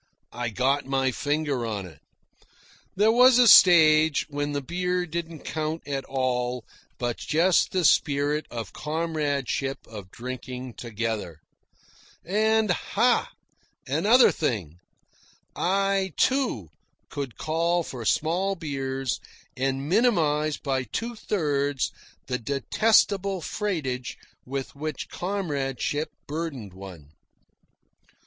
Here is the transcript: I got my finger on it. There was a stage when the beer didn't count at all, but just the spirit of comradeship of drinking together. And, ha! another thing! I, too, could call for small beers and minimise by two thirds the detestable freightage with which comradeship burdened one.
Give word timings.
I 0.33 0.49
got 0.49 0.87
my 0.87 1.11
finger 1.11 1.63
on 1.63 1.85
it. 1.85 1.99
There 2.95 3.11
was 3.11 3.37
a 3.37 3.47
stage 3.47 4.25
when 4.31 4.51
the 4.53 4.61
beer 4.63 5.05
didn't 5.05 5.41
count 5.41 5.87
at 5.87 6.05
all, 6.05 6.65
but 6.97 7.17
just 7.17 7.71
the 7.71 7.85
spirit 7.85 8.47
of 8.49 8.73
comradeship 8.73 9.85
of 9.85 10.09
drinking 10.09 10.73
together. 10.73 11.41
And, 12.25 12.71
ha! 12.71 13.29
another 13.85 14.31
thing! 14.31 14.79
I, 15.55 16.13
too, 16.17 16.69
could 17.09 17.37
call 17.37 17.83
for 17.83 18.03
small 18.03 18.55
beers 18.55 19.19
and 19.55 19.87
minimise 19.87 20.57
by 20.57 20.81
two 20.81 21.15
thirds 21.15 21.91
the 22.25 22.39
detestable 22.39 23.39
freightage 23.41 24.17
with 24.47 24.73
which 24.75 25.09
comradeship 25.09 26.09
burdened 26.25 26.73
one. 26.73 27.11